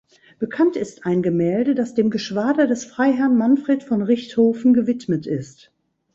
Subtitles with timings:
[0.39, 5.71] Bekannt ist ein Gemälde, das dem Geschwader des Freiherrn Manfred von Richthofen gewidmet ist.